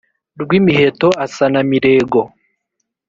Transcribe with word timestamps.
rwimiheto 0.41 1.07
asa 1.25 1.45
na 1.53 1.61
mirego. 1.69 2.21